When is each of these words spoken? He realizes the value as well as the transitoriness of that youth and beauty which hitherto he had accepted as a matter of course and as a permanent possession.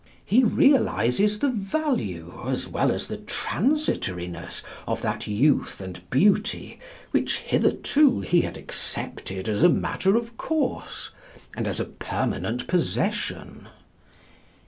He 0.25 0.43
realizes 0.43 1.37
the 1.37 1.49
value 1.51 2.41
as 2.47 2.67
well 2.67 2.91
as 2.91 3.05
the 3.05 3.17
transitoriness 3.19 4.63
of 4.87 5.03
that 5.03 5.27
youth 5.27 5.79
and 5.79 6.01
beauty 6.09 6.79
which 7.11 7.37
hitherto 7.37 8.21
he 8.21 8.41
had 8.41 8.57
accepted 8.57 9.47
as 9.47 9.61
a 9.61 9.69
matter 9.69 10.15
of 10.15 10.37
course 10.37 11.11
and 11.55 11.67
as 11.67 11.79
a 11.79 11.85
permanent 11.85 12.65
possession. 12.65 13.67